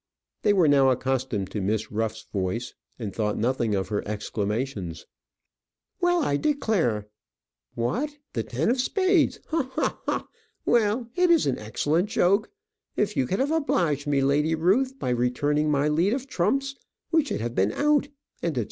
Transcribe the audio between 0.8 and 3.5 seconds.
accustomed to Miss Ruff's voice, and thought